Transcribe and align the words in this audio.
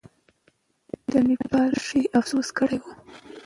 د 1.11 1.11
نېپال 1.27 1.71
ښځې 1.85 2.01
افسوس 2.19 2.47
کړی 2.57 2.77
وو. 2.81 2.91